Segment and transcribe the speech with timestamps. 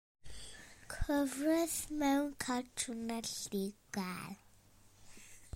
[0.93, 4.37] Cyfres mewn cartwnau lliwgar.